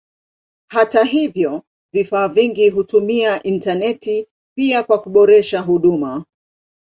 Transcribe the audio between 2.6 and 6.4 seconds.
hutumia intaneti pia kwa kuboresha huduma.